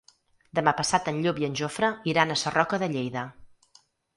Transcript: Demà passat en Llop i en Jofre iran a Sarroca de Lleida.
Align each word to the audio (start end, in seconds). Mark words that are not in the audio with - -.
Demà 0.59 0.71
passat 0.77 1.09
en 1.11 1.19
Llop 1.25 1.41
i 1.43 1.47
en 1.49 1.59
Jofre 1.61 1.91
iran 2.13 2.33
a 2.33 2.39
Sarroca 2.45 2.81
de 2.85 2.91
Lleida. 2.95 3.29